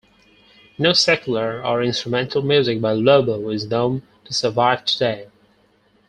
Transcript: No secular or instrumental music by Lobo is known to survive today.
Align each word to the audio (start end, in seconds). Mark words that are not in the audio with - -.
No 0.79 0.93
secular 0.93 1.63
or 1.63 1.83
instrumental 1.83 2.41
music 2.41 2.81
by 2.81 2.93
Lobo 2.93 3.47
is 3.51 3.67
known 3.67 4.01
to 4.25 4.33
survive 4.33 4.83
today. 4.83 5.27